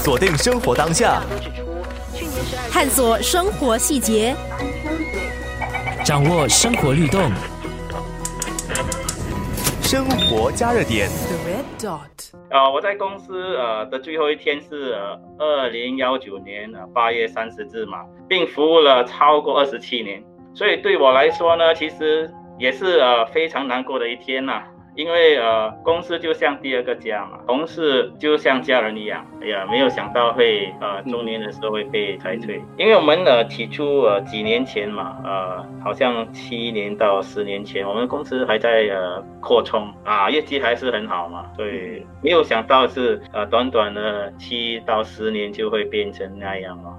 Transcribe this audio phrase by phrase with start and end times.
[0.00, 1.20] 锁定生活当下，
[2.72, 4.34] 探索生活细节，
[6.02, 7.30] 掌握生活律动，
[9.82, 11.06] 生活加热点。
[11.28, 14.96] The Red Dot 呃，我在公司呃的最后一天是
[15.38, 20.24] 二零幺九年呃八月三十日嘛，并服务了超过二十七年，
[20.54, 24.62] 所以对我来说呢，其实也是呃非常难过的一天呐。
[24.96, 29.24] 因为呃，公司就像第二个家嘛，同事就像家人一样。
[29.40, 32.60] 哎呀，没有想到会呃中年的时候会被裁退。
[32.76, 46.92] 因为我们呃起初呃几年前嘛，呃好像七年到十年前，我们公司还在呃扩充啊，业绩还是很好嘛，所以没有想到是呃短短的七到十年就会变成那样了。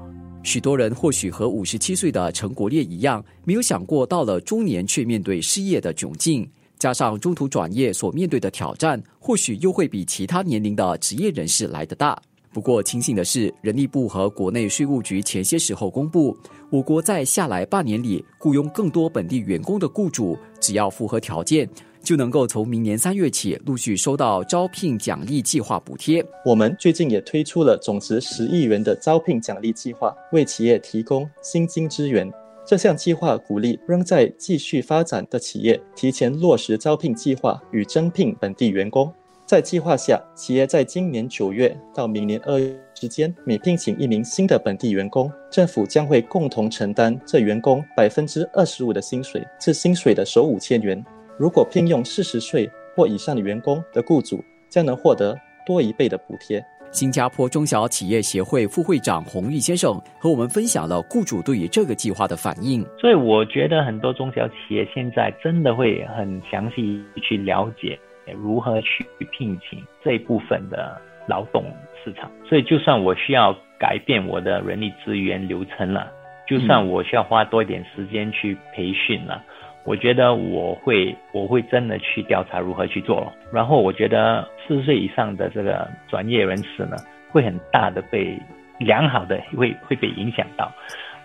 [0.44, 6.50] 许多人或许和五十七岁的陈国烈一样，没有想过到了中年却面对失业的窘境。
[6.82, 12.20] 加上中途转业所面对的挑战，或许又会比其他年龄的职业人士来得大。
[12.52, 16.36] 不过，庆幸的是，人力部和国内税务局前些时候公布，
[16.72, 21.70] 我国在下来半年里雇佣更多本地员工的雇主，只要符合条件，
[22.02, 26.26] 就能够从明年三月起陆续收到招聘奖励计划补贴。
[26.44, 32.28] 我们最近也推出了总值十亿元的招聘奖励计划，为企业提供薪金支援。
[32.72, 39.14] 这项计划鼓励仍在继续发展的企业提前落实招聘计划与征聘本地员工。
[39.46, 51.04] 在计划下，企业在今年九月到明年二月之间，每聘请一名新的本地员工，政府将会共同承担这员工百分之二十五的薪水，至薪水的首五千元。
[51.38, 56.66] 如果聘用四十岁或以上的员工的雇主，将能获得多一倍的补贴。
[56.92, 62.86] 新加坡中小企业协会副会长洪玉先生和我们分享了雇主对于这个计划的反应。
[63.00, 67.98] 所以我觉得很多中小企业现在真的会很详细去了解
[68.36, 71.64] 如何去聘请这一部分的劳动
[72.04, 72.30] 市场。
[72.48, 76.12] 所以就算我需要改变我的人力资源流程了，
[76.46, 79.42] 就算我需要花多一点时间去培训了。
[79.84, 83.34] 我觉得我会，我会真的去调查如何去做。
[83.52, 86.96] 然后我觉得四十岁以上的这个专业人士呢，
[87.32, 88.38] 会很大的被
[88.78, 90.72] 良好的会会被影响到。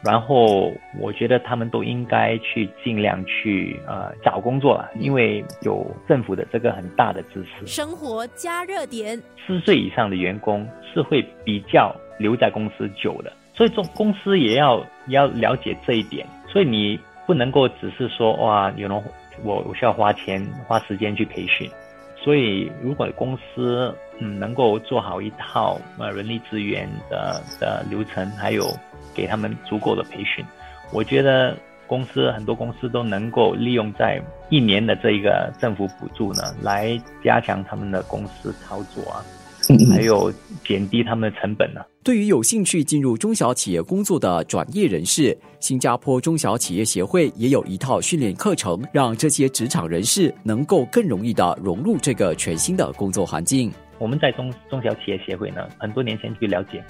[0.03, 7.67] 然后我觉得他们都应该去尽量去呃找工作了，因为有政府的这个很大的支持。
[7.67, 16.27] 生活加热点，四十岁以上的员工是会比较留在公司久的，所以中公司也要要了解这一点。
[16.49, 16.99] 所以你。
[17.27, 19.03] 不能够只是说哇，有人
[19.43, 21.69] 我我需要花钱花时间去培训，
[22.17, 28.65] 所以如果公司嗯能够做好一套呃人力资源的的流程，还有
[29.15, 30.45] 给他们足够的培训，
[30.93, 31.57] 我觉得
[31.87, 39.23] 公司很多公司都能够利用在一年的这一个政府补助呢，来加强他们的公司操作啊。
[39.91, 40.33] 还有
[40.67, 41.81] 减低他们的成本呢。
[42.03, 53.73] 对于有兴趣进入中小企业工作的转业人士，新加坡中小企业协会也有一套训练课程，让这些职场人士能够更容易的融入这个全新的工作环境。
[53.99, 56.83] 我们在中中小企业协会呢，很多年前就了解，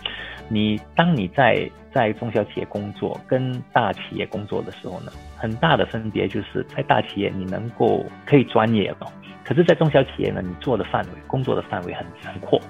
[0.49, 9.07] 你当你在在中小企业工作跟大企业工作的时候呢，很大的分别就是在大企业你能够可以专业哦。
[9.45, 12.61] 可是，在中小企业呢，你做的范围、工作的范围很很阔，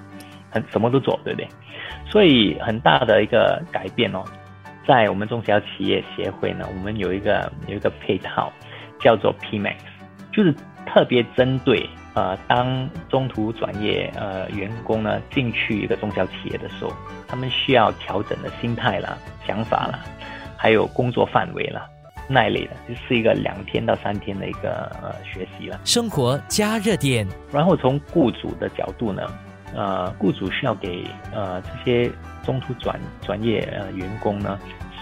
[0.51, 1.47] 很什么都做，对不对？
[2.07, 4.23] 所以很大的一个改变哦，
[4.87, 8.53] 在我们中小企业协会呢，我们有一个有一个配套，
[8.99, 9.77] 叫做 PMAX，
[10.31, 10.53] 就是
[10.85, 16.91] 特别针对呃，当中途转业呃员工呢进去一个中小企业的时候，
[17.27, 19.99] 他们需要调整的心态啦、想法啦，
[20.57, 21.87] 还有工作范围啦。
[22.27, 25.79] 那类的，就是一个两天到三天的一个呃学习了。
[25.85, 29.21] 生活加热点，然后从雇主的角度呢，
[29.75, 32.11] 呃，雇主需要给呃这些
[32.43, 34.59] 中途转转业呃员工呢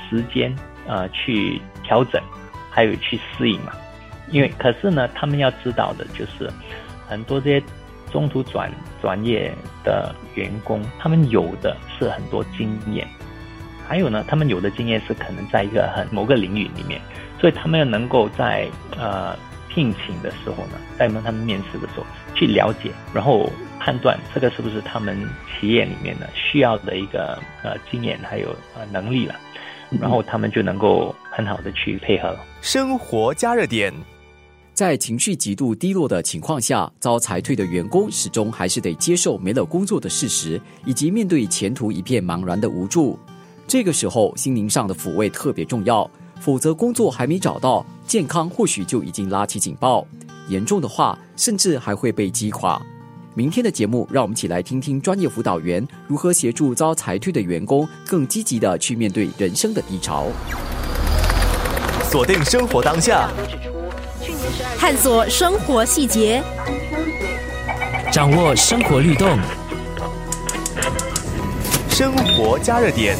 [0.09, 0.53] 时间
[0.85, 2.21] 呃去调整，
[2.69, 3.71] 还有去适应嘛。
[4.31, 6.51] 因为可是呢，他们要知道的就是，
[7.07, 7.63] 很多这些
[8.11, 8.71] 中途转
[9.01, 9.51] 转业
[9.83, 13.07] 的员工，他们有的是很多经验。
[13.87, 16.99] 还有呢，他们有的经验是可能在一个很某个领域里面，
[17.39, 19.37] 所以他们要能够在呃
[19.69, 23.47] 聘请的时候呢，在他们面试的时候去了解，然后
[23.79, 25.15] 判断这个是不是他们
[25.51, 29.35] 企业里面呢需要的一个呃经验还有呃能力了，
[30.01, 32.35] 然后他们就能够很好的去配合。
[32.61, 33.93] 生活加热点，
[34.75, 43.17] 在情绪极度低落的情况下遭裁退的员工始终还是得接受没了工作的事实以及面对前途一片茫然的无助。
[43.65, 46.09] 这个时候心灵上的抚慰特别重要
[46.41, 50.05] 否则工作还没找到健康或许就已经拉起警报
[50.49, 52.79] 严重的话甚至还会被击垮。
[53.33, 60.27] 明天的节目让我们一起来听听专业辅导员如何协助遭裁退的员工更积极的去面对人生的低潮。
[62.03, 63.29] 锁定生活当下
[64.77, 66.43] 探索生活细节。
[68.11, 69.37] 掌握生活律动。
[71.89, 73.17] 生活加热点。